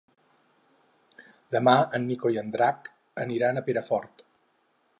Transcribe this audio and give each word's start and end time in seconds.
Demà 1.55 1.75
en 1.97 2.07
Nico 2.11 2.31
i 2.37 2.39
en 2.43 2.49
Drac 2.57 2.89
aniran 3.25 3.61
a 3.63 3.67
Perafort. 3.69 4.25